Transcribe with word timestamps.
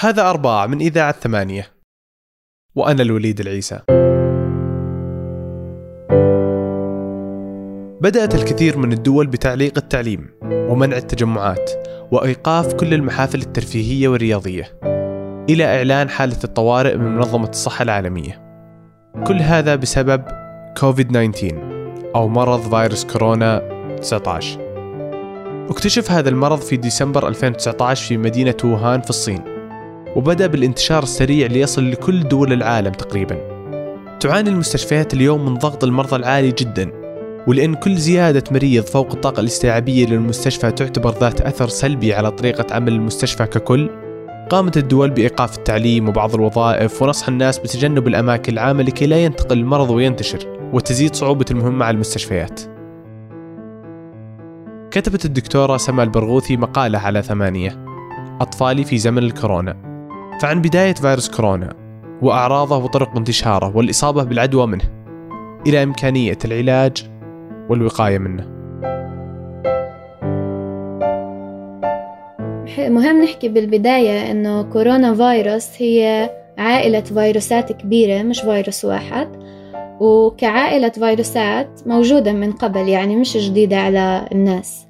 هذا 0.00 0.30
أرباع 0.30 0.66
من 0.66 0.80
إذاعة 0.80 1.12
ثمانية. 1.12 1.66
وأنا 2.74 3.02
الوليد 3.02 3.40
العيسى. 3.40 3.80
بدأت 8.00 8.34
الكثير 8.34 8.78
من 8.78 8.92
الدول 8.92 9.26
بتعليق 9.26 9.72
التعليم 9.76 10.30
ومنع 10.42 10.96
التجمعات 10.96 11.70
وإيقاف 12.12 12.74
كل 12.74 12.94
المحافل 12.94 13.40
الترفيهية 13.40 14.08
والرياضية 14.08 14.78
إلى 15.50 15.64
إعلان 15.64 16.10
حالة 16.10 16.38
الطوارئ 16.44 16.96
من 16.96 17.16
منظمة 17.16 17.48
الصحة 17.48 17.82
العالمية. 17.82 18.62
كل 19.26 19.36
هذا 19.36 19.76
بسبب 19.76 20.22
كوفيد 20.80 21.08
19 21.08 22.12
أو 22.14 22.28
مرض 22.28 22.60
فيروس 22.60 23.04
كورونا 23.04 23.62
19 24.00 24.68
اكتشف 25.70 26.10
هذا 26.10 26.28
المرض 26.28 26.60
في 26.60 26.76
ديسمبر 26.76 27.28
2019 27.28 28.08
في 28.08 28.16
مدينة 28.16 28.56
ووهان 28.64 29.00
في 29.00 29.10
الصين. 29.10 29.57
وبدأ 30.16 30.46
بالانتشار 30.46 31.02
السريع 31.02 31.46
ليصل 31.46 31.90
لكل 31.90 32.28
دول 32.28 32.52
العالم 32.52 32.92
تقريبا. 32.92 33.58
تعاني 34.20 34.50
المستشفيات 34.50 35.14
اليوم 35.14 35.44
من 35.44 35.54
ضغط 35.54 35.84
المرضى 35.84 36.16
العالي 36.16 36.52
جدا 36.52 36.92
ولأن 37.46 37.74
كل 37.74 37.94
زيادة 37.96 38.44
مريض 38.50 38.84
فوق 38.84 39.12
الطاقة 39.12 39.40
الاستيعابية 39.40 40.06
للمستشفى 40.06 40.70
تعتبر 40.70 41.10
ذات 41.10 41.40
أثر 41.40 41.68
سلبي 41.68 42.14
على 42.14 42.30
طريقة 42.30 42.74
عمل 42.74 42.92
المستشفى 42.92 43.46
ككل. 43.46 43.90
قامت 44.50 44.76
الدول 44.76 45.10
بإيقاف 45.10 45.58
التعليم 45.58 46.08
وبعض 46.08 46.34
الوظائف 46.34 47.02
ونصح 47.02 47.28
الناس 47.28 47.58
بتجنب 47.58 48.08
الأماكن 48.08 48.52
العامة 48.52 48.82
لكي 48.82 49.06
لا 49.06 49.24
ينتقل 49.24 49.58
المرض 49.58 49.90
وينتشر 49.90 50.70
وتزيد 50.72 51.14
صعوبة 51.14 51.44
المهمة 51.50 51.84
على 51.84 51.94
المستشفيات. 51.94 52.60
كتبت 54.90 55.24
الدكتورة 55.24 55.76
سما 55.76 56.02
البرغوثي 56.02 56.56
مقالة 56.56 56.98
على 56.98 57.22
ثمانية 57.22 57.84
أطفالي 58.40 58.84
في 58.84 58.98
زمن 58.98 59.18
الكورونا. 59.18 59.87
فعن 60.40 60.62
بداية 60.62 60.94
فيروس 60.94 61.30
كورونا 61.30 61.74
وأعراضه 62.22 62.76
وطرق 62.76 63.16
انتشاره 63.16 63.76
والإصابة 63.76 64.22
بالعدوى 64.22 64.66
منه 64.66 64.84
إلى 65.66 65.82
إمكانية 65.82 66.38
العلاج 66.44 67.10
والوقاية 67.70 68.18
منه. 68.18 68.58
مهم 72.78 73.22
نحكي 73.22 73.48
بالبداية 73.48 74.30
إنه 74.30 74.62
كورونا 74.62 75.14
فيروس 75.14 75.68
هي 75.78 76.30
عائلة 76.58 77.00
فيروسات 77.00 77.72
كبيرة 77.72 78.22
مش 78.22 78.40
فيروس 78.40 78.84
واحد. 78.84 79.28
وكعائلة 80.00 80.88
فيروسات 80.88 81.80
موجودة 81.86 82.32
من 82.32 82.52
قبل 82.52 82.88
يعني 82.88 83.16
مش 83.16 83.36
جديدة 83.36 83.76
على 83.76 84.28
الناس. 84.32 84.86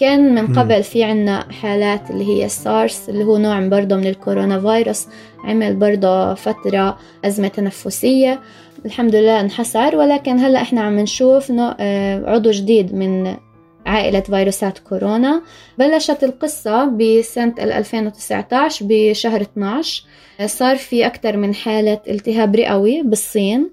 كان 0.00 0.34
من 0.34 0.58
قبل 0.58 0.82
في 0.82 1.04
عنا 1.04 1.52
حالات 1.52 2.10
اللي 2.10 2.24
هي 2.24 2.44
السارس 2.44 3.08
اللي 3.08 3.24
هو 3.24 3.36
نوع 3.36 3.68
برضه 3.68 3.96
من 3.96 4.06
الكورونا 4.06 4.60
فيروس 4.60 5.06
عمل 5.44 5.76
برضه 5.76 6.34
فترة 6.34 6.98
أزمة 7.24 7.48
تنفسية. 7.48 8.40
الحمد 8.86 9.14
لله 9.14 9.40
انحسر 9.40 9.96
ولكن 9.96 10.38
هلأ 10.38 10.62
إحنا 10.62 10.80
عم 10.80 10.98
نشوف 10.98 11.52
آه، 11.80 12.30
عضو 12.30 12.50
جديد 12.50 12.94
من 12.94 13.36
عائلة 13.86 14.20
فيروسات 14.20 14.78
كورونا. 14.78 15.42
بلشت 15.78 16.24
القصة 16.24 16.84
بسنة 16.84 17.54
2019 17.58 18.86
بشهر 18.88 19.40
12 19.40 20.04
صار 20.46 20.76
في 20.76 21.06
أكثر 21.06 21.36
من 21.36 21.54
حالة 21.54 22.00
التهاب 22.08 22.56
رئوي 22.56 23.02
بالصين 23.02 23.70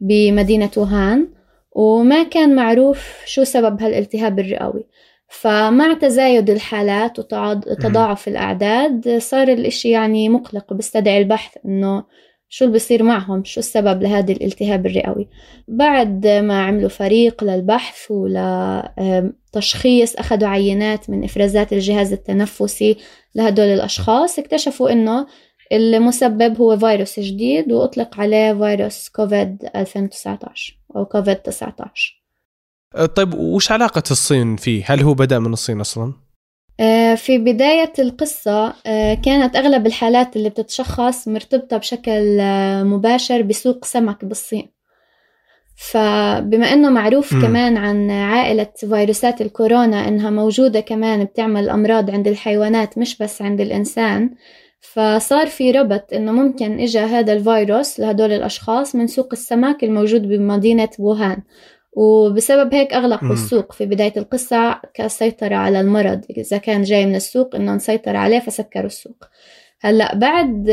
بمدينة 0.00 0.70
ووهان 0.76 1.28
وما 1.72 2.22
كان 2.22 2.54
معروف 2.54 3.16
شو 3.26 3.44
سبب 3.44 3.82
هالالتهاب 3.82 4.38
الرئوي. 4.38 4.84
فمع 5.28 5.94
تزايد 5.94 6.50
الحالات 6.50 7.18
وتضاعف 7.18 8.28
الأعداد 8.28 9.18
صار 9.18 9.48
الإشي 9.48 9.90
يعني 9.90 10.28
مقلق 10.28 10.72
وبستدعي 10.72 11.18
البحث 11.18 11.56
إنه 11.64 12.04
شو 12.48 12.64
اللي 12.64 12.72
بيصير 12.72 13.02
معهم 13.02 13.44
شو 13.44 13.60
السبب 13.60 14.02
لهذا 14.02 14.32
الالتهاب 14.32 14.86
الرئوي. 14.86 15.28
بعد 15.68 16.26
ما 16.26 16.62
عملوا 16.62 16.88
فريق 16.88 17.44
للبحث 17.44 18.10
ولتشخيص 18.10 20.16
أخذوا 20.16 20.48
عينات 20.48 21.10
من 21.10 21.24
إفرازات 21.24 21.72
الجهاز 21.72 22.12
التنفسي 22.12 22.96
لهدول 23.34 23.66
الأشخاص 23.66 24.38
اكتشفوا 24.38 24.90
إنه 24.92 25.26
المسبب 25.72 26.60
هو 26.60 26.78
فيروس 26.78 27.20
جديد 27.20 27.72
وأطلق 27.72 28.20
عليه 28.20 28.52
فيروس 28.52 29.08
كوفيد 29.08 29.68
2019 29.76 30.78
أو 30.96 31.04
كوفيد 31.04 31.36
19 31.36 32.15
طيب 33.04 33.34
وش 33.34 33.72
علاقة 33.72 34.02
الصين 34.10 34.56
فيه؟ 34.56 34.84
هل 34.86 35.00
هو 35.00 35.14
بدأ 35.14 35.38
من 35.38 35.52
الصين 35.52 35.80
أصلا؟ 35.80 36.12
آه، 36.80 37.14
في 37.14 37.38
بداية 37.38 37.92
القصة 37.98 38.74
آه، 38.86 39.14
كانت 39.14 39.56
أغلب 39.56 39.86
الحالات 39.86 40.36
اللي 40.36 40.48
بتتشخص 40.48 41.28
مرتبطة 41.28 41.76
بشكل 41.76 42.38
مباشر 42.84 43.42
بسوق 43.42 43.84
سمك 43.84 44.24
بالصين 44.24 44.76
فبما 45.76 46.72
أنه 46.72 46.90
معروف 46.90 47.34
م. 47.34 47.42
كمان 47.42 47.76
عن 47.76 48.10
عائلة 48.10 48.68
فيروسات 48.76 49.40
الكورونا 49.40 50.08
أنها 50.08 50.30
موجودة 50.30 50.80
كمان 50.80 51.24
بتعمل 51.24 51.68
أمراض 51.68 52.10
عند 52.10 52.28
الحيوانات 52.28 52.98
مش 52.98 53.18
بس 53.18 53.42
عند 53.42 53.60
الإنسان 53.60 54.30
فصار 54.80 55.46
في 55.46 55.70
ربط 55.70 56.12
إنه 56.12 56.32
ممكن 56.32 56.80
إجا 56.80 57.04
هذا 57.04 57.32
الفيروس 57.32 58.00
لهدول 58.00 58.32
الأشخاص 58.32 58.94
من 58.94 59.06
سوق 59.06 59.28
السمك 59.32 59.84
الموجود 59.84 60.22
بمدينة 60.22 60.88
ووهان 60.98 61.42
وبسبب 61.96 62.74
هيك 62.74 62.94
أغلقوا 62.94 63.32
السوق 63.32 63.72
في 63.72 63.86
بداية 63.86 64.12
القصة 64.16 64.80
كسيطرة 64.94 65.54
على 65.54 65.80
المرض. 65.80 66.20
إذا 66.36 66.58
كان 66.58 66.82
جاي 66.82 67.06
من 67.06 67.14
السوق 67.14 67.54
إنه 67.54 67.74
نسيطر 67.74 68.16
عليه 68.16 68.38
فسكروا 68.38 68.86
السوق. 68.86 69.24
هلأ 69.80 70.14
بعد 70.14 70.64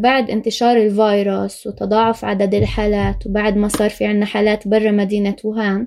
بعد 0.00 0.30
انتشار 0.30 0.76
الفيروس 0.76 1.66
وتضاعف 1.66 2.24
عدد 2.24 2.54
الحالات 2.54 3.26
وبعد 3.26 3.56
ما 3.56 3.68
صار 3.68 3.90
في 3.90 4.04
عنا 4.04 4.26
حالات 4.26 4.68
برا 4.68 4.90
مدينة 4.90 5.36
ووهان 5.44 5.86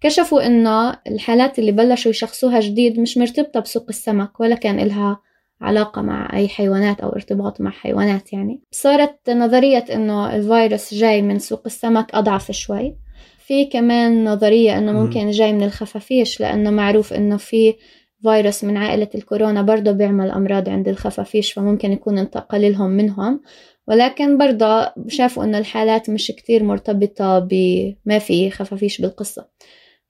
كشفوا 0.00 0.46
إنه 0.46 0.98
الحالات 1.06 1.58
اللي 1.58 1.72
بلشوا 1.72 2.10
يشخصوها 2.10 2.60
جديد 2.60 3.00
مش 3.00 3.18
مرتبطة 3.18 3.60
بسوق 3.60 3.86
السمك 3.88 4.40
ولا 4.40 4.54
كان 4.54 4.80
إلها 4.80 5.20
علاقة 5.60 6.02
مع 6.02 6.36
أي 6.36 6.48
حيوانات 6.48 7.00
أو 7.00 7.08
ارتباط 7.08 7.60
مع 7.60 7.70
حيوانات 7.70 8.32
يعني. 8.32 8.62
صارت 8.70 9.30
نظرية 9.30 9.84
إنه 9.94 10.34
الفيروس 10.36 10.94
جاي 10.94 11.22
من 11.22 11.38
سوق 11.38 11.62
السمك 11.66 12.14
أضعف 12.14 12.50
شوي. 12.50 12.96
في 13.48 13.64
كمان 13.64 14.24
نظرية 14.24 14.78
إنه 14.78 14.92
ممكن 14.92 15.30
جاي 15.30 15.52
من 15.52 15.62
الخفافيش 15.62 16.40
لأنه 16.40 16.70
معروف 16.70 17.12
إنه 17.12 17.36
في 17.36 17.74
فيروس 18.22 18.64
من 18.64 18.76
عائلة 18.76 19.08
الكورونا 19.14 19.62
برضه 19.62 19.92
بيعمل 19.92 20.30
أمراض 20.30 20.68
عند 20.68 20.88
الخفافيش 20.88 21.52
فممكن 21.52 21.92
يكون 21.92 22.18
انتقل 22.18 22.72
لهم 22.72 22.90
منهم. 22.90 23.40
ولكن 23.86 24.38
برضه 24.38 24.92
شافوا 25.08 25.44
إنه 25.44 25.58
الحالات 25.58 26.10
مش 26.10 26.26
كتير 26.26 26.64
مرتبطة 26.64 27.38
بما 27.38 28.18
في 28.18 28.50
خفافيش 28.50 29.00
بالقصة. 29.00 29.48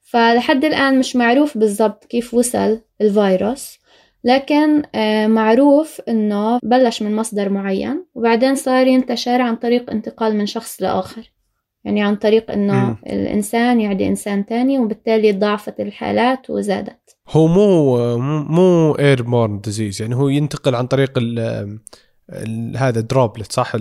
فلحد 0.01 0.65
الآن 0.65 0.99
مش 0.99 1.17
معروف 1.17 1.59
بالضبط 1.59 2.05
كيف 2.05 2.35
وصل 2.35 2.81
الفيروس 3.01 3.79
لكن 4.25 4.83
آه، 4.95 5.27
معروف 5.27 6.01
إنه 6.09 6.59
بلش 6.63 7.03
من 7.03 7.17
مصدر 7.17 7.49
معين 7.49 8.05
وبعدين 8.15 8.55
صار 8.55 8.87
ينتشر 8.87 9.41
عن 9.41 9.57
طريق 9.57 9.91
انتقال 9.91 10.37
من 10.37 10.47
شخص 10.47 10.83
لآخر. 10.83 11.38
يعني 11.85 12.03
عن 12.03 12.17
طريق 12.17 12.51
إنه 12.51 12.97
الإنسان 13.07 13.81
يعدي 13.81 14.07
إنسان 14.07 14.47
تاني 14.47 14.79
وبالتالي 14.79 15.33
ضعفت 15.33 15.81
الحالات 15.81 16.51
وزادت. 16.51 17.17
هو 17.29 17.47
مو 17.47 18.19
مو 18.43 18.93
airborne 18.93 19.61
disease 19.61 20.03
يعني 20.03 20.17
هو 20.17 20.29
ينتقل 20.29 20.75
عن 20.75 20.87
طريق 20.87 21.13
ال 21.17 22.77
هذا 22.77 23.01
droplet 23.01 23.53
صح؟ 23.53 23.75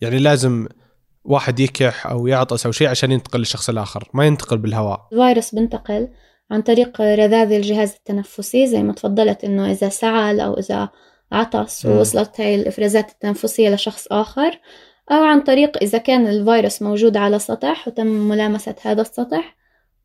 يعني 0.00 0.18
لازم 0.18 0.66
واحد 1.24 1.60
يكح 1.60 2.06
أو 2.06 2.26
يعطس 2.26 2.66
أو 2.66 2.72
شيء 2.72 2.88
عشان 2.88 3.12
ينتقل 3.12 3.38
للشخص 3.38 3.68
الآخر 3.68 4.08
ما 4.14 4.26
ينتقل 4.26 4.58
بالهواء. 4.58 5.08
الفيروس 5.12 5.54
بنتقل 5.54 6.08
عن 6.50 6.62
طريق 6.62 7.00
رذاذ 7.00 7.52
الجهاز 7.52 7.94
التنفسي 7.98 8.66
زي 8.66 8.82
ما 8.82 8.92
تفضلت 8.92 9.44
إنه 9.44 9.70
إذا 9.70 9.88
سعل 9.88 10.40
أو 10.40 10.58
إذا 10.58 10.88
عطس 11.32 11.86
ووصلت 11.86 12.40
هاي 12.40 12.54
الإفرازات 12.54 13.10
التنفسية 13.10 13.74
لشخص 13.74 14.06
آخر. 14.10 14.60
أو 15.10 15.24
عن 15.24 15.40
طريق 15.40 15.82
إذا 15.82 15.98
كان 15.98 16.26
الفيروس 16.26 16.82
موجود 16.82 17.16
على 17.16 17.38
سطح 17.38 17.88
وتم 17.88 18.06
ملامسة 18.06 18.74
هذا 18.82 19.02
السطح 19.02 19.56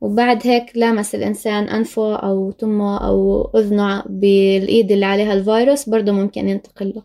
وبعد 0.02 0.48
هيك 0.48 0.72
لامس 0.76 1.16
الإنسان 1.16 1.64
أنفه 1.64 2.16
أو 2.16 2.52
تمه 2.52 3.08
أو 3.08 3.50
أذنه 3.56 4.04
بالإيد 4.06 4.92
اللي 4.92 5.06
عليها 5.06 5.34
الفيروس 5.34 5.90
برضه 5.90 6.12
ممكن 6.12 6.50
ينتقل 6.50 6.94
له 6.96 7.04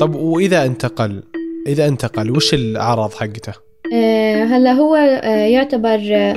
طب 0.00 0.14
وإذا 0.14 0.66
انتقل 0.66 1.22
إذا 1.66 1.88
انتقل 1.88 2.30
وش 2.30 2.54
الأعراض 2.54 3.12
حقته؟ 3.12 3.52
آه 3.94 4.44
هلا 4.44 4.72
هو 4.72 4.94
آه 4.94 5.46
يعتبر 5.46 6.00
آه 6.12 6.36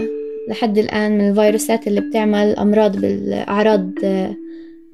لحد 0.49 0.77
الآن 0.77 1.17
من 1.17 1.29
الفيروسات 1.29 1.87
اللي 1.87 2.01
بتعمل 2.01 2.55
أمراض 2.55 2.97
بالأعراض 2.97 3.89
آه 4.03 4.35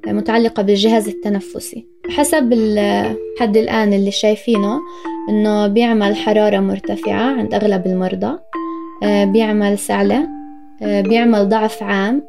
متعلقة 0.06 0.62
بالجهاز 0.62 1.08
التنفسي. 1.08 1.86
حسب 2.10 2.52
الحد 2.52 3.56
الآن 3.56 3.92
اللي 3.92 4.10
شايفينه 4.10 4.80
إنه 5.28 5.66
بيعمل 5.66 6.16
حرارة 6.16 6.60
مرتفعة 6.60 7.38
عند 7.38 7.54
أغلب 7.54 7.86
المرضى 7.86 8.38
آه، 9.02 9.24
بيعمل 9.24 9.78
سعلة 9.78 10.28
آه، 10.82 11.00
بيعمل 11.00 11.48
ضعف 11.48 11.82
عام 11.82 12.22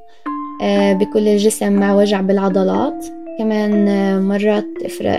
آه، 0.62 0.94
بكل 0.94 1.28
الجسم 1.28 1.74
مع 1.74 1.96
وجع 1.96 2.22
بالعضلات. 2.22 3.06
كمان 3.40 3.86
مرات 4.22 4.66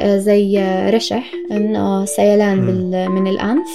زي 0.06 0.64
رشح 0.90 1.32
إنه 1.50 2.04
سيلان 2.04 2.58
من 3.10 3.26
الأنف. 3.26 3.68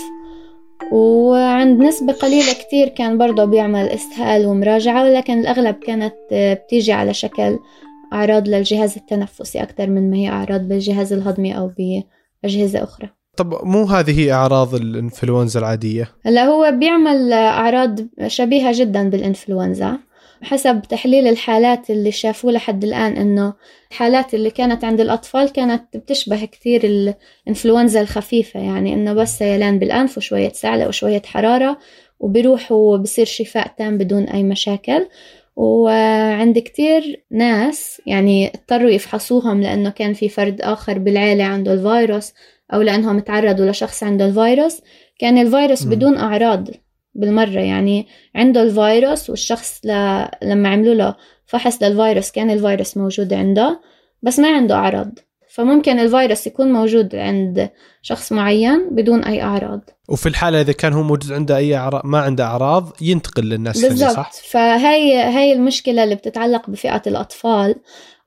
وعند 0.91 1.81
نسبة 1.81 2.13
قليلة 2.13 2.53
كتير 2.53 2.87
كان 2.87 3.17
برضه 3.17 3.45
بيعمل 3.45 3.89
إسهال 3.89 4.45
ومراجعة 4.45 5.03
ولكن 5.03 5.39
الأغلب 5.39 5.75
كانت 5.75 6.13
بتيجي 6.31 6.91
على 6.91 7.13
شكل 7.13 7.59
أعراض 8.13 8.47
للجهاز 8.47 8.97
التنفسي 8.97 9.63
أكثر 9.63 9.87
من 9.87 10.11
ما 10.11 10.17
هي 10.17 10.29
أعراض 10.29 10.61
بالجهاز 10.61 11.13
الهضمي 11.13 11.57
أو 11.57 11.71
بأجهزة 12.43 12.83
أخرى. 12.83 13.09
طب 13.37 13.53
مو 13.63 13.83
هذه 13.83 14.19
هي 14.19 14.31
أعراض 14.31 14.75
الإنفلونزا 14.75 15.59
العادية؟ 15.59 16.09
هلا 16.25 16.43
هو 16.43 16.71
بيعمل 16.71 17.33
أعراض 17.33 17.99
شبيهة 18.27 18.79
جدا 18.79 19.09
بالإنفلونزا. 19.09 19.99
حسب 20.41 20.81
تحليل 20.89 21.27
الحالات 21.27 21.89
اللي 21.89 22.11
شافوه 22.11 22.51
لحد 22.51 22.83
الآن 22.83 23.17
إنه 23.17 23.53
الحالات 23.91 24.33
اللي 24.33 24.49
كانت 24.49 24.83
عند 24.83 25.01
الأطفال 25.01 25.49
كانت 25.49 25.97
بتشبه 25.97 26.45
كثير 26.45 26.81
الإنفلونزا 26.83 28.01
الخفيفة. 28.01 28.59
يعني 28.59 28.93
إنه 28.93 29.13
بس 29.13 29.37
سيلان 29.37 29.79
بالأنف 29.79 30.17
وشوية 30.17 30.51
سعلة 30.51 30.87
وشوية 30.87 31.21
حرارة 31.25 31.77
وبيروح 32.19 32.71
وبصير 32.71 33.25
شفاء 33.25 33.67
تام 33.77 33.97
بدون 33.97 34.23
أي 34.23 34.43
مشاكل. 34.43 35.07
وعند 35.59 36.59
كتير 36.59 37.25
ناس 37.31 38.01
يعني 38.05 38.47
اضطروا 38.47 38.89
يفحصوهم 38.89 39.61
لأنه 39.61 39.89
كان 39.89 40.13
في 40.13 40.29
فرد 40.29 40.61
آخر 40.61 40.97
بالعيلة 40.97 41.43
عنده 41.43 41.73
الفيروس 41.73 42.33
أو 42.73 42.81
لأنهم 42.81 43.19
تعرضوا 43.19 43.65
لشخص 43.65 44.03
عنده 44.03 44.25
الفيروس 44.25 44.81
كان 45.19 45.37
الفيروس 45.37 45.83
بدون 45.83 46.17
أعراض 46.17 46.67
بالمرة. 47.15 47.59
يعني 47.59 48.07
عنده 48.35 48.63
الفيروس 48.63 49.29
والشخص 49.29 49.81
ل... 49.85 49.89
لما 50.43 50.69
عملوا 50.69 50.93
له 50.93 51.15
فحص 51.45 51.83
للفيروس 51.83 52.31
كان 52.31 52.49
الفيروس 52.49 52.97
موجود 52.97 53.33
عنده 53.33 53.79
بس 54.23 54.39
ما 54.39 54.55
عنده 54.55 54.75
أعراض. 54.75 55.19
فممكن 55.49 55.99
الفيروس 55.99 56.47
يكون 56.47 56.73
موجود 56.73 57.15
عند 57.15 57.69
شخص 58.01 58.31
معين 58.31 58.89
بدون 58.91 59.23
أي 59.23 59.41
أعراض. 59.41 59.81
وفي 60.09 60.29
الحالة 60.29 60.61
إذا 60.61 60.71
كان 60.71 60.93
هو 60.93 61.03
موجود 61.03 61.31
عنده 61.31 61.57
أي 61.57 61.75
أعراض 61.75 62.01
ما 62.05 62.19
عنده 62.19 62.43
أعراض 62.43 62.93
ينتقل 63.01 63.43
للناس 63.43 63.85
بالضبط. 63.85 64.11
صح؟ 64.11 64.31
فهي 64.31 65.23
هي 65.23 65.53
المشكلة 65.53 66.03
اللي 66.03 66.15
بتتعلق 66.15 66.69
بفئة 66.69 67.01
الأطفال. 67.07 67.75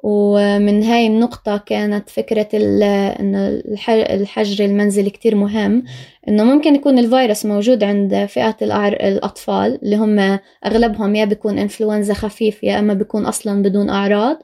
ومن 0.04 0.82
هاي 0.82 1.06
النقطة 1.06 1.56
كانت 1.56 2.10
فكرة 2.10 2.48
إنه 2.52 3.62
الحجر 3.88 4.64
المنزلي 4.64 5.10
كتير 5.10 5.34
مهم. 5.34 5.84
إنه 6.28 6.44
ممكن 6.44 6.74
يكون 6.74 6.98
الفيروس 6.98 7.46
موجود 7.46 7.84
عند 7.84 8.24
فئة 8.24 8.56
الأطفال 8.62 9.78
اللي 9.82 9.96
هم 9.96 10.38
أغلبهم 10.66 11.14
يا 11.14 11.24
بيكون 11.24 11.58
إنفلونزا 11.58 12.14
خفيف 12.14 12.62
يا 12.62 12.78
أما 12.78 12.94
بيكون 12.94 13.26
أصلا 13.26 13.62
بدون 13.62 13.90
أعراض. 13.90 14.38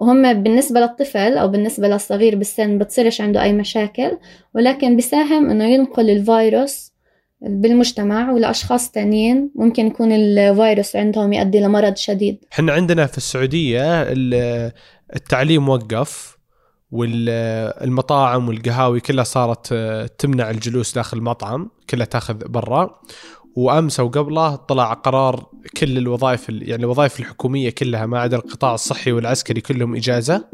وهم 0.00 0.42
بالنسبة 0.42 0.80
للطفل 0.80 1.38
أو 1.38 1.48
بالنسبة 1.48 1.88
للصغير 1.88 2.36
بالسن 2.36 2.78
بتصيرش 2.78 3.20
عنده 3.20 3.42
أي 3.42 3.52
مشاكل 3.52 4.18
ولكن 4.54 4.96
بيساهم 4.96 5.50
إنه 5.50 5.64
ينقل 5.64 6.10
الفيروس 6.10 6.90
بالمجتمع 7.42 8.32
ولأشخاص 8.32 8.90
تانيين 8.90 9.50
ممكن 9.54 9.86
يكون 9.86 10.12
الفيروس 10.12 10.96
عندهم 10.96 11.32
يؤدي 11.32 11.60
لمرض 11.60 11.96
شديد. 11.96 12.44
إحنا 12.52 12.72
عندنا 12.72 13.06
في 13.06 13.16
السعودية 13.16 14.02
التعليم 15.16 15.68
وقف 15.68 16.38
والمطاعم 16.90 18.48
والقهاوي 18.48 19.00
كلها 19.00 19.24
صارت 19.24 19.74
تمنع 20.18 20.50
الجلوس 20.50 20.94
داخل 20.94 21.18
المطعم 21.18 21.70
كلها 21.90 22.06
تاخذ 22.06 22.34
برا. 22.34 23.00
وامس 23.56 24.00
وقبله 24.00 24.56
طلع 24.56 24.92
قرار 24.92 25.46
كل 25.76 25.98
الوظائف 25.98 26.48
يعني 26.48 26.82
الوظائف 26.82 27.20
الحكومية 27.20 27.70
كلها 27.70 28.06
ما 28.06 28.18
عدا 28.18 28.36
القطاع 28.36 28.74
الصحي 28.74 29.12
والعسكري 29.12 29.60
كلهم 29.60 29.94
إجازة. 29.96 30.44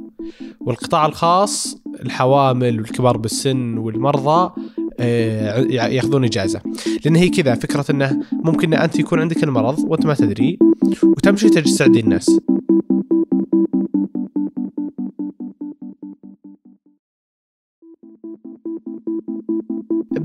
والقطاع 0.60 1.06
الخاص 1.06 1.76
الحوامل 2.00 2.80
والكبار 2.80 3.16
بالسن 3.16 3.78
والمرضى 3.78 4.52
آه، 5.00 5.58
ياخذون 5.70 6.24
إجازة. 6.24 6.60
لأن 7.04 7.16
هي 7.16 7.28
كذا 7.28 7.54
فكرة 7.54 7.84
إنه 7.90 8.22
ممكن 8.32 8.74
أنت 8.74 8.98
يكون 8.98 9.20
عندك 9.20 9.44
المرض 9.44 9.78
وأنت 9.78 10.06
ما 10.06 10.14
تدري 10.14 10.58
وتمشي 11.02 11.48
تجلس 11.48 11.78
تعدي 11.78 12.00
الناس. 12.00 12.40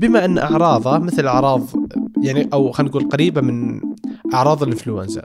بما 0.02 0.24
أن 0.24 0.38
أعراضه 0.38 0.98
مثل 0.98 1.26
أعراض 1.26 1.66
يعني 2.22 2.48
أو 2.52 2.72
خلينا 2.72 2.90
نقول 2.90 3.08
قريبة 3.08 3.40
من 3.40 3.80
أعراض 4.34 4.62
الإنفلونزا 4.62 5.22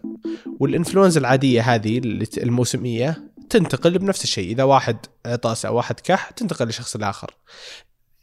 والإنفلونزا 0.60 1.20
العادية 1.20 1.62
هذه 1.62 2.02
الموسمية 2.38 3.18
تنتقل 3.50 3.98
بنفس 3.98 4.24
الشيء. 4.24 4.52
إذا 4.52 4.64
واحد 4.64 4.98
عطس 5.26 5.66
أو 5.66 5.76
واحد 5.76 6.00
كح 6.00 6.30
تنتقل 6.30 6.66
للشخص 6.66 6.96
الآخر 6.96 7.36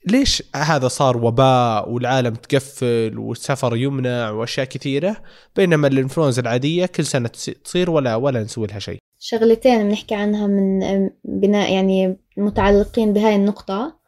ليش 0.07 0.43
هذا 0.57 0.89
صار 0.89 1.17
وباء 1.17 1.91
والعالم 1.91 2.35
تقفل 2.35 3.19
والسفر 3.19 3.77
يمنع 3.77 4.31
وأشياء 4.31 4.67
كثيرة؟ 4.67 5.17
بينما 5.57 5.89
الإنفلونزا 5.89 6.43
العادية 6.43 6.87
كل 6.87 7.05
سنة 7.05 7.29
تصير 7.65 7.91
ولا 7.91 8.17
ولا 8.17 8.43
نسوي 8.43 8.67
لها 8.67 8.79
شيء. 8.79 8.99
شغلتين 9.19 9.89
بنحكي 9.89 10.15
عنها 10.15 10.47
من 10.47 10.81
بناء 11.25 11.73
يعني 11.73 12.17
متعلقين 12.37 13.13
بهاي 13.13 13.37
النقطة. 13.37 14.04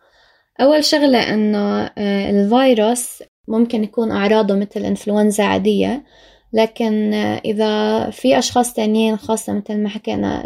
أول 0.61 0.85
شغلة 0.85 1.35
إنه 1.35 1.91
آه، 1.99 2.31
الفيروس 2.31 3.23
ممكن 3.49 3.85
يكون 3.85 4.11
أعراضه 4.11 4.55
مثل 4.55 4.85
إنفلونزا 4.85 5.44
عادية 5.44 6.05
لكن 6.53 7.14
إذا 7.44 8.11
في 8.11 8.38
أشخاص 8.38 8.73
تانيين 8.73 9.17
خاصة 9.17 9.53
مثل 9.53 9.82
ما 9.82 9.88
حكينا 9.88 10.44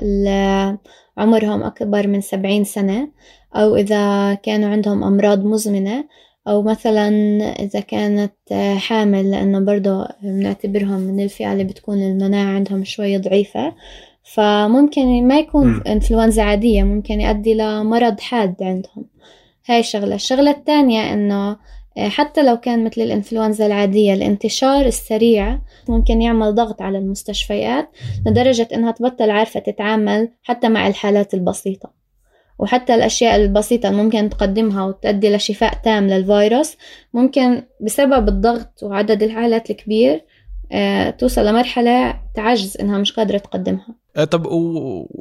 عمرهم 1.19 1.63
أكبر 1.63 2.07
من 2.07 2.21
سبعين 2.21 2.65
سنة 2.65 3.09
أو 3.57 3.77
إذا 3.77 4.35
كانوا 4.35 4.69
عندهم 4.69 5.05
أمراض 5.05 5.45
مزمنة 5.45 6.05
أو 6.49 6.63
مثلا 6.63 7.09
إذا 7.59 7.81
كانت 7.81 8.33
حامل 8.79 9.31
لأنه 9.31 9.61
برضه 9.61 10.09
بنعتبرهم 10.23 11.01
من 11.01 11.21
الفئة 11.21 11.53
اللي 11.53 11.65
بتكون 11.65 12.03
المناعة 12.03 12.55
عندهم 12.55 12.85
شوي 12.85 13.19
ضعيفة. 13.19 13.75
فممكن 14.23 15.29
ما 15.29 15.39
يكون 15.39 15.83
إنفلونزا 15.87 16.43
عادية 16.43 16.83
ممكن 16.83 17.21
يؤدي 17.21 17.55
لمرض 17.55 18.21
حاد 18.21 18.55
عندهم. 18.63 19.05
هاي 19.69 19.81
الشغلة 19.81 20.15
الشغلة 20.15 20.51
الثانية 20.51 21.13
إنه 21.13 21.57
آه، 21.99 22.09
حتى 22.09 22.43
لو 22.43 22.57
كان 22.57 22.85
مثل 22.85 23.01
الإنفلونزا 23.01 23.67
العادية 23.67 24.15
الانتشار 24.15 24.87
السريع 24.87 25.61
ممكن 25.89 26.23
يعمل 26.23 26.55
ضغط 26.55 26.83
على 26.83 26.99
المستشفيات 26.99 27.91
لدرجة 28.27 28.69
إنها 28.75 28.91
تبطل 28.91 29.31
عارفة 29.31 29.61
تتعامل 29.61 30.29
حتى 30.43 30.69
مع 30.69 30.87
الحالات 30.87 31.35
البسيطة. 31.35 31.93
وحتى 32.59 32.95
الأشياء 32.95 33.37
البسيطة 33.37 33.89
اللي 33.89 34.03
ممكن 34.03 34.29
تقدمها 34.29 34.85
وتؤدي 34.85 35.37
لشفاء 35.37 35.75
تام 35.75 36.09
للفيروس 36.09 36.77
ممكن 37.15 37.63
بسبب 37.81 38.29
الضغط 38.29 38.83
وعدد 38.83 39.23
الحالات 39.23 39.71
الكبير 39.71 40.25
آه، 40.73 41.11
توصل 41.11 41.47
لمرحلة 41.47 42.21
تعجز 42.35 42.77
إنها 42.77 42.99
مش 42.99 43.13
قادرة 43.13 43.39
تقدمها. 43.39 44.00
طب 44.31 44.47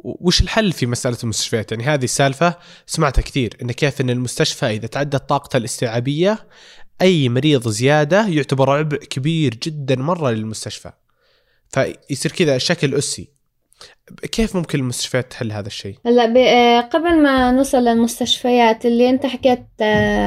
وش 0.02 0.40
الحل 0.40 0.72
في 0.72 0.86
مسألة 0.86 1.16
المستشفيات؟ 1.22 1.72
يعني 1.72 1.84
هذه 1.84 2.04
السالفة 2.04 2.56
سمعتها 2.86 3.22
كثير 3.22 3.56
إن 3.62 3.72
كيف 3.72 4.00
إن 4.00 4.10
المستشفى 4.10 4.66
إذا 4.66 4.86
تعدت 4.86 5.28
طاقته 5.28 5.56
الاستيعابية 5.56 6.48
أي 7.02 7.28
مريض 7.28 7.68
زيادة 7.68 8.28
يعتبر 8.28 8.70
عبء 8.70 8.96
كبير 8.96 9.54
جدا 9.54 9.96
مرة 9.96 10.30
للمستشفى 10.30 10.92
فيصير 11.68 12.32
كذا 12.32 12.58
شكل 12.58 12.94
أسي 12.94 13.32
كيف 14.32 14.56
ممكن 14.56 14.78
المستشفيات 14.78 15.30
تحل 15.30 15.52
هذا 15.52 15.66
الشيء؟ 15.66 15.94
هلا 16.06 16.34
آه، 16.36 16.80
قبل 16.80 17.22
ما 17.22 17.52
نوصل 17.52 17.78
للمستشفيات 17.78 18.86
اللي 18.86 19.10
انت 19.10 19.26
حكيت 19.26 19.64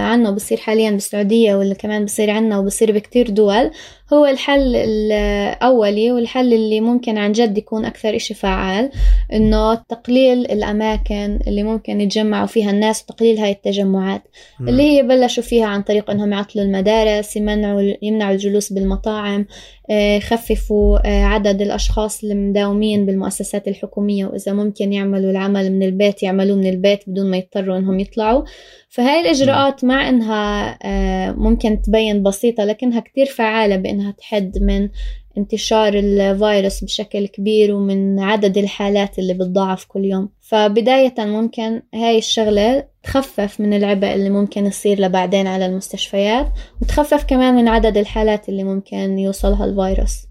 عنه 0.04 0.32
بصير 0.32 0.58
حاليا 0.58 0.92
بالسعودية 0.92 1.56
واللي 1.56 1.76
كمان 1.76 2.06
بصير 2.06 2.30
عنا 2.30 2.58
وبصير 2.58 2.92
بكتير 2.92 3.30
دول 3.30 3.72
هو 4.14 4.26
الحل 4.26 4.76
الأولي 4.76 6.12
والحل 6.12 6.54
اللي 6.54 6.82
ممكن 6.82 7.18
عن 7.18 7.32
جد 7.32 7.58
يكون 7.58 7.86
أكثر 7.86 8.16
إشي 8.16 8.34
فعال 8.34 8.92
إنه 9.34 9.76
تقليل 9.76 10.52
الأماكن 10.52 11.40
اللي 11.48 11.64
ممكن 11.64 12.02
يتجمعوا 12.02 12.48
فيها 12.48 12.72
الناس 12.72 13.04
وتقليل 13.04 13.38
هاي 13.40 13.52
التجمعات 13.52 14.24
م. 14.60 14.68
اللي 14.68 14.84
هي 14.84 15.04
بلشوا 15.04 15.44
فيها 15.44 15.66
عن 15.66 15.82
طريق 15.82 16.12
إنهم 16.12 16.34
يعطلوا 16.34 16.66
المدارس 16.66 17.36
يمنعوا 17.36 17.94
يمنعوا 18.02 18.32
الجلوس 18.32 18.74
بالمطاعم 18.74 19.46
آه، 19.90 20.18
يخففوا 20.18 21.00
آه، 21.08 21.24
عدد 21.24 21.62
الأشخاص 21.62 22.24
المداومين 22.24 23.06
بالمؤسسات 23.06 23.68
الحكومية 23.74 24.26
وإذا 24.26 24.54
ممكن 24.54 24.94
يعملوا 24.94 25.32
العمل 25.32 25.72
من 25.72 25.84
البيت 25.84 26.24
يعملوه 26.24 26.58
من 26.58 26.70
البيت 26.70 27.00
بدون 27.08 27.32
ما 27.32 27.38
يضطروا 27.38 27.78
إنهم 27.78 28.00
يطلعوا. 28.00 28.44
فهاي 28.90 29.22
الإجراءات 29.22 29.84
مع 29.86 30.10
إنها 30.10 30.78
آه، 30.84 31.32
ممكن 31.32 31.82
تبين 31.82 32.24
بسيطة 32.24 32.64
لكنها 32.64 33.00
كتير 33.00 33.26
فعالة 33.26 33.76
بإنها 33.76 34.12
تحد 34.12 34.58
من 34.62 34.90
انتشار 35.38 35.94
الفيروس 35.94 36.84
بشكل 36.84 37.28
كبير 37.28 37.76
ومن 37.76 38.20
عدد 38.20 38.58
الحالات 38.58 39.20
اللي 39.20 39.34
بتضاعف 39.34 39.86
كل 39.86 40.06
يوم. 40.06 40.30
فبداية 40.42 41.14
ممكن 41.20 41.82
هاي 41.94 42.18
الشغلة 42.18 42.88
تخفف 43.04 43.60
من 43.60 43.74
العبء 43.74 44.14
اللي 44.14 44.30
ممكن 44.30 44.66
يصير 44.66 45.02
لبعدين 45.02 45.48
على 45.48 45.66
المستشفيات 45.66 46.48
وتخفف 46.82 47.24
كمان 47.24 47.56
من 47.56 47.68
عدد 47.68 47.98
الحالات 47.98 48.50
اللي 48.50 48.64
ممكن 48.64 49.20
يوصلها 49.20 49.66
الفيروس. 49.66 50.28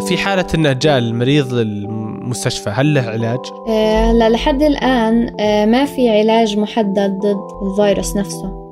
في 0.00 0.16
حالة 0.16 0.46
إنه 0.54 0.72
جاء 0.72 0.98
المريض 0.98 1.52
المستشفى 1.54 2.70
هل 2.70 2.94
له 2.94 3.00
علاج؟ 3.00 3.38
آه، 3.68 4.10
هلا 4.10 4.28
لحد 4.28 4.62
الآن 4.62 5.36
آه، 5.40 5.66
ما 5.66 5.84
في 5.84 6.10
علاج 6.10 6.58
محدد 6.58 7.18
ضد 7.18 7.36
الفيروس 7.70 8.16
نفسه 8.16 8.64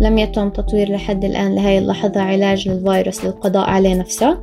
لم 0.00 0.18
يتم 0.18 0.50
تطوير 0.50 0.92
لحد 0.92 1.24
الآن 1.24 1.54
لهي 1.54 1.78
اللحظة 1.78 2.20
علاج 2.20 2.68
للفيروس 2.68 3.24
للقضاء 3.24 3.68
عليه 3.70 3.94
نفسه 3.94 4.38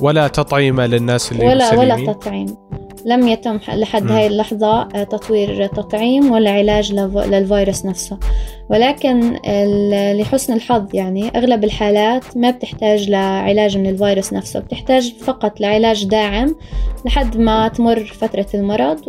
ولا 0.00 0.28
تطعيمة 0.28 0.86
للناس 0.86 1.32
اللي 1.32 1.46
ولا 1.48 1.66
مسلمين؟ 1.74 1.92
ولا 2.02 2.12
تطعيم 2.12 2.46
لم 3.06 3.28
يتم 3.28 3.58
لحد. 3.74 4.10
هاي 4.10 4.26
اللحظة 4.26 4.80
آه، 4.82 5.04
تطوير 5.04 5.66
تطعيم 5.66 6.30
ولا 6.32 6.50
علاج 6.50 6.92
لف- 6.92 7.16
للفيروس 7.26 7.86
نفسه 7.86 8.18
ولكن 8.72 9.38
لحسن 10.16 10.52
الحظ 10.52 10.94
يعني 10.94 11.28
أغلب 11.28 11.64
الحالات 11.64 12.36
ما 12.36 12.50
بتحتاج 12.50 13.10
لعلاج 13.10 13.78
من 13.78 13.86
الفيروس 13.86 14.32
نفسه 14.32 14.60
بتحتاج 14.60 15.14
فقط 15.20 15.60
لعلاج 15.60 16.04
داعم 16.04 16.54
لحد 17.04 17.36
ما 17.36 17.68
تمر 17.68 18.04
فترة 18.04 18.46
المرض 18.54 19.00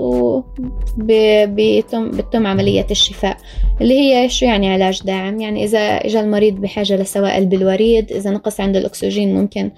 وبيتم 0.97 2.11
بتتم 2.11 2.47
عملية 2.47 2.87
الشفاء 2.91 3.37
اللي 3.81 3.99
هي 3.99 4.29
شو 4.29 4.45
يعني 4.45 4.73
علاج 4.73 5.01
داعم 5.03 5.41
يعني 5.41 5.63
إذا 5.63 5.79
إجا 5.79 6.19
المريض 6.19 6.53
بحاجة 6.55 6.95
لسوائل 6.95 7.45
بالوريد 7.45 8.11
إذا 8.11 8.31
نقص 8.31 8.59
عند 8.59 8.75
الأكسجين 8.75 9.35
ممكن 9.35 9.71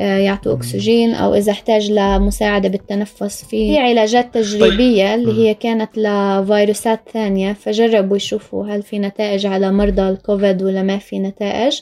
آه، 0.00 0.16
يعطوا. 0.18 0.52
أكسجين 0.52 1.14
أو 1.14 1.34
إذا 1.34 1.52
احتاج 1.52 1.90
لمساعدة 1.90 2.68
بالتنفس 2.68 3.44
في 3.44 3.78
علاجات 3.78 4.34
تجريبية 4.34 5.14
اللي. 5.14 5.48
هي 5.48 5.54
كانت 5.54 5.98
لفيروسات 5.98 7.00
ثانية 7.12 7.52
فجربوا 7.52 8.16
يشوفوا 8.16 8.66
هل 8.66 8.82
في 8.82 8.98
نتائج 8.98 9.31
على 9.46 9.72
مرضى 9.72 10.08
الكوفيد 10.08 10.62
ولا 10.62 10.82
ما 10.82 10.98
في 10.98 11.18
نتائج. 11.18 11.80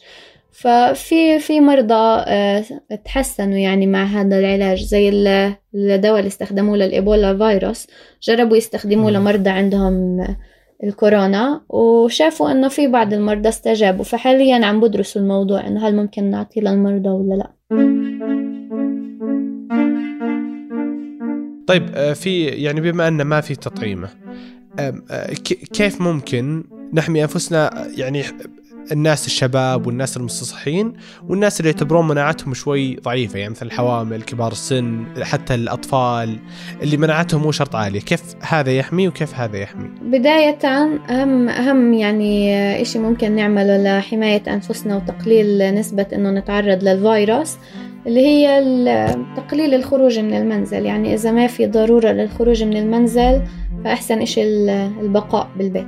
ففي 0.52 1.38
في 1.38 1.60
مرضى 1.60 2.24
آه، 2.26 2.64
تحسنوا 3.04 3.58
يعني 3.58 3.86
مع 3.86 4.04
هذا 4.04 4.38
العلاج 4.38 4.82
زي 4.84 5.08
ال- 5.08 5.54
الدواء 5.74 6.18
اللي 6.18 6.28
استخدموه 6.28 6.76
للإيبولا 6.76 7.38
فيروس. 7.38 7.86
جربوا 8.22 8.56
يستخدموه. 8.56 9.10
لمرضى 9.10 9.50
عندهم 9.50 10.26
الكورونا 10.84 11.60
وشافوا 11.68 12.50
إنه 12.50 12.68
في 12.68 12.86
بعض 12.86 13.12
المرضى 13.12 13.48
استجابوا. 13.48 14.04
فحاليا 14.04 14.66
عم 14.66 14.80
بدرسوا 14.80 15.22
الموضوع 15.22 15.66
إنه 15.66 15.88
هل 15.88 15.96
ممكن 15.96 16.24
نعطيه 16.30 16.60
للمرضى 16.60 17.08
ولا 17.08 17.34
لا. 17.34 17.50
طيب 21.66 21.86
آه، 21.94 22.12
في 22.12 22.44
يعني 22.44 22.80
بما 22.80 23.08
أن 23.08 23.22
ما 23.22 23.40
في 23.40 23.54
تطعيمة 23.56 24.08
آم، 24.80 25.02
آه، 25.10 25.32
كيف 25.72 26.00
ممكن 26.00 26.64
نحمي 26.92 27.22
أنفسنا 27.22 27.86
يعني 27.96 28.22
الناس 28.92 29.26
الشباب 29.26 29.86
والناس 29.86 30.16
المستصحين 30.16 30.92
والناس 31.28 31.60
اللي 31.60 31.70
يعتبرون 31.70 32.08
مناعتهم 32.08 32.54
شوي 32.54 32.96
ضعيفة 32.96 33.38
يعني 33.38 33.50
مثل 33.50 33.66
الحوامل 33.66 34.22
كبار 34.22 34.52
السن 34.52 35.04
حتى 35.22 35.54
الأطفال 35.54 36.38
اللي 36.82 36.96
مناعتهم 36.96 37.42
مو 37.42 37.52
شرط 37.52 37.76
عالية. 37.76 38.00
كيف 38.00 38.22
هذا 38.40 38.72
يحمي 38.72 39.08
وكيف 39.08 39.34
هذا 39.34 39.56
يحمي؟ 39.58 39.88
بداية 40.02 40.58
أهم 40.64 41.48
أهم 41.48 41.92
يعني 41.94 42.52
إشي 42.82 42.98
ممكن 42.98 43.32
نعمله 43.32 43.98
لحماية 43.98 44.42
أنفسنا 44.48 44.96
وتقليل 44.96 45.74
نسبة 45.74 46.06
إنه 46.12 46.30
نتعرض 46.30 46.84
للفيروس 46.84 47.56
اللي 48.06 48.20
هي 48.26 48.64
تقليل 49.36 49.74
الخروج 49.74 50.18
من 50.18 50.34
المنزل. 50.34 50.86
يعني 50.86 51.14
إذا 51.14 51.32
ما 51.32 51.46
في 51.46 51.66
ضرورة 51.66 52.08
للخروج 52.08 52.62
من 52.62 52.76
المنزل 52.76 53.42
فأحسن 53.84 54.22
إشي 54.22 54.42
ال- 54.42 54.70
البقاء 55.00 55.48
بالبيت. 55.58 55.86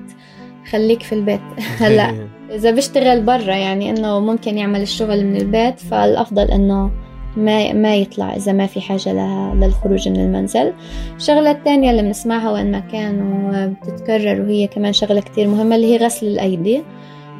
خليك 0.71 1.02
في 1.02 1.14
البيت. 1.14 1.40
هلا 1.83 2.14
إذا 2.50 2.71
بيشتغل 2.71 3.21
برا 3.21 3.54
يعني 3.54 3.90
إنه 3.90 4.21
ممكن 4.21 4.59
يعمل 4.59 4.83
الشغل 4.83 5.25
من 5.25 5.37
البيت 5.37 5.81
فالأفضل 5.81 6.50
إنه 6.50 6.90
ما 7.37 7.73
ما 7.73 7.97
يطلع 7.97 8.37
إذا 8.37 8.52
ما 8.52 8.66
في 8.66 8.81
حاجة 8.81 9.12
لها 9.12 9.54
للخروج 9.54 10.09
من 10.09 10.16
المنزل. 10.16 10.73
الشغلة 11.16 11.50
الثانية 11.50 11.90
اللي 11.90 12.02
بنسمعها 12.02 12.52
وين 12.52 12.71
ما 12.71 12.81
كان 12.81 13.23
وبتتكرر 13.23 14.40
وهي 14.40 14.66
كمان 14.66 14.92
شغلة 14.92 15.21
كتير 15.21 15.49
مهمة 15.49 15.76
اللي 15.76 15.95
هي 15.95 15.97
غسل 15.97 16.26
الأيدي. 16.26 16.83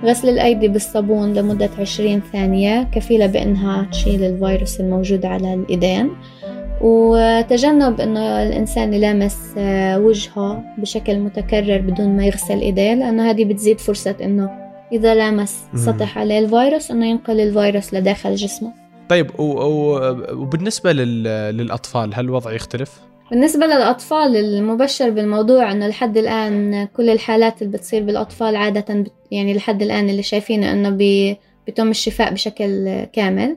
غسل 0.05 0.29
الأيدي 0.29 0.69
بالصابون 0.69 1.35
لمدة 1.35 1.71
20 1.79 2.23
ثانية 2.33 2.83
كفيلة 2.83 3.27
بأنها 3.27 3.87
تشيل 3.93 4.25
الفيروس 4.25 4.81
الموجود 4.81 5.27
على 5.27 5.55
الإيدين. 5.55 6.11
وتجنب 6.81 8.01
أنه 8.01 8.43
الإنسان 8.43 8.95
يلامس 8.95 9.37
آه، 9.59 9.99
وجهه 9.99 10.63
بشكل 10.79 11.19
متكرر 11.19 11.79
بدون 11.79 12.17
ما 12.17 12.27
يغسل 12.27 12.61
إيديه 12.61 12.95
لأنه 12.95 13.31
هذه 13.31 13.45
بتزيد 13.45 13.81
فرصة 13.81 14.17
أنه 14.23 14.51
إذا 14.93 15.15
لامس. 15.15 15.65
سطح 15.77 16.19
عليه 16.19 16.39
الفيروس 16.39 16.91
أنه 16.91 17.07
ينقل 17.07 17.41
الفيروس 17.41 17.95
لداخل 17.95 18.35
جسمه 18.35 18.73
طيب 19.09 19.41
و- 19.41 19.43
و- 19.45 20.17
وبالنسبة 20.33 20.93
لل- 20.93 21.57
للأطفال 21.57 22.15
هل 22.15 22.25
الوضع 22.25 22.53
يختلف؟ 22.53 23.01
بالنسبة 23.31 23.67
للأطفال 23.67 24.37
المبشر 24.37 25.11
بالموضوع 25.11 25.73
أنه 25.73 25.87
لحد 25.89 26.17
الآن 26.17 26.89
كل 26.97 27.11
الحالات 27.11 27.63
اللي 27.63 27.73
بتصير 27.79 28.03
بالأطفال 28.03 28.57
عادة 28.57 29.05
يعني 29.31 29.55
لحد 29.55 29.83
الآن 29.83 30.09
اللي 30.11 30.23
شايفينه 30.23 30.73
أنه 30.73 30.91
بي- 30.91 31.37
بيتم 31.67 31.91
الشفاء 31.91 32.33
بشكل 32.33 33.05
كامل 33.05 33.57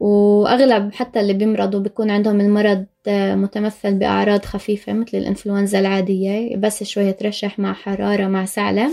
وأغلب 0.00 0.92
حتى 0.94 1.20
اللي 1.20 1.32
بيمرضوا 1.32 1.80
بيكون 1.80 2.10
عندهم 2.10 2.40
المرض 2.40 2.86
آه، 3.08 3.34
متمثل 3.34 3.94
بأعراض 3.94 4.44
خفيفة 4.44 4.92
مثل 4.92 5.18
الإنفلونزا 5.18 5.78
العادية 5.78 6.56
بس 6.56 6.82
شوية 6.82 7.16
رشح 7.22 7.58
مع 7.58 7.72
حرارة 7.72 8.26
مع 8.26 8.44
سعلة 8.44 8.90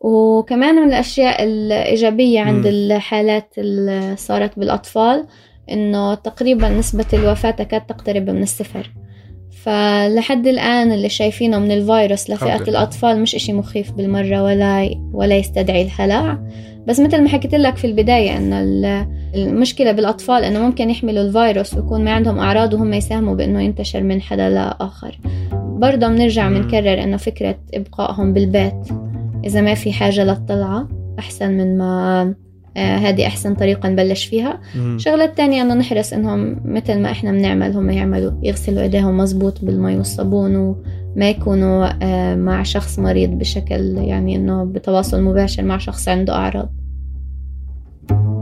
وكمان 0.00 0.74
من 0.74 0.88
الأشياء 0.88 1.42
الإيجابية 1.44 2.40
عند 2.40 2.66
مم. 2.66 2.72
الحالات 2.72 3.58
اللي 3.58 4.16
صارت 4.16 4.58
بالأطفال 4.58 5.26
إنه 5.70 6.14
تقريبا 6.14 6.68
نسبة 6.68 7.06
الوفاة 7.12 7.50
تكاد 7.50 7.86
تقترب 7.86 8.30
من 8.30 8.42
الصفر 8.42 8.90
فلحد 9.64 10.46
الآن 10.46 10.92
اللي 10.92 11.08
شايفينه 11.08 11.58
من 11.58 11.70
الفيروس 11.70 12.30
لفئة. 12.30 12.56
الأطفال 12.68 13.20
مش 13.22 13.34
إشي 13.34 13.52
مخيف 13.52 13.92
بالمرة 13.92 14.42
ولا 14.42 14.90
ولا 15.12 15.36
يستدعي 15.36 15.82
الهلع 15.82 16.38
بس 16.86 17.00
مثل 17.00 17.22
ما 17.22 17.28
حكيت 17.28 17.54
لك 17.54 17.76
في 17.76 17.86
البداية 17.86 18.36
إنه 18.36 18.60
ال- 18.62 19.06
المشكلة 19.34 19.92
بالأطفال 19.92 20.44
إنه 20.44 20.58
ممكن 20.60 20.90
يحملوا 20.90 21.22
الفيروس 21.22 21.74
ويكون 21.74 22.04
ما 22.04 22.10
عندهم 22.10 22.38
أعراض 22.38 22.74
وهم 22.74 22.92
يساهموا 22.92 23.34
بإنه 23.34 23.62
ينتشر 23.62 24.02
من 24.02 24.22
حدا 24.22 24.48
لآخر 24.50 25.18
برضه 25.52 26.08
بنرجع. 26.08 26.48
بنكرر 26.48 27.02
إنه 27.02 27.16
فكرة 27.16 27.56
إبقائهم 27.74 28.32
بالبيت 28.32 28.88
إذا 29.44 29.60
ما 29.60 29.74
في 29.74 29.92
حاجة 29.92 30.24
للطلعة 30.24 30.88
أحسن 31.18 31.50
من 31.50 31.78
ما 31.78 32.34
آه، 32.76 32.96
هذه 32.96 33.26
أحسن 33.26 33.54
طريقة 33.54 33.88
نبلش 33.88 34.24
فيها. 34.24 34.60
مم. 34.76 34.96
الشغلة 34.96 35.24
التانية 35.24 35.62
إنه 35.62 35.74
نحرص 35.74 36.12
إنهم 36.12 36.56
مثل 36.64 37.00
ما 37.00 37.10
إحنا 37.10 37.32
بنعمل 37.32 37.76
هم 37.76 37.90
يعملوا 37.90 38.32
يغسلوا 38.42 38.82
إيديهم 38.82 39.16
مزبوط 39.16 39.64
بالمي 39.64 39.96
والصابون 39.96 40.56
وما 40.56 41.30
يكونوا 41.30 41.88
آه، 42.02 42.34
مع 42.34 42.62
شخص 42.62 42.98
مريض 42.98 43.30
بشكل 43.30 43.96
يعني 43.96 44.36
إنه 44.36 44.64
بتواصل 44.64 45.22
مباشر 45.22 45.62
مع 45.62 45.78
شخص 45.78 46.08
عنده 46.08 46.34
أعراض. 46.34 46.72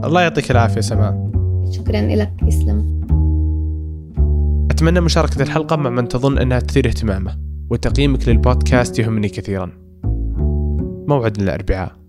الله 0.03 0.21
يعطيك 0.21 0.51
العافية 0.51 0.81
سماء. 0.81 1.31
شكرا 1.71 2.01
لك 2.01 2.31
يسلم 2.47 3.03
أتمنى 4.71 5.01
مشاركة 5.01 5.41
الحلقة 5.41 5.75
مع 5.75 5.89
من 5.89 6.07
تظن 6.07 6.37
أنها 6.37 6.59
تثير 6.59 6.87
اهتمامه 6.87 7.37
وتقييمك 7.69 8.27
للبودكاست 8.27 8.99
يهمني 8.99 9.29
كثيرا. 9.29 9.71
موعد 11.07 11.39
الأربعاء. 11.41 12.02